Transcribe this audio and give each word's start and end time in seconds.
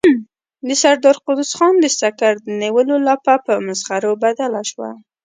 د 0.67 0.69
سردار 0.81 1.17
قدوس 1.25 1.51
خان 1.57 1.73
د 1.79 1.85
سکر 1.99 2.33
د 2.41 2.47
نيولو 2.61 2.95
لاپه 3.07 3.35
په 3.45 3.53
مسخرو 3.67 4.11
بدله 4.23 4.61
شوه. 4.69 4.89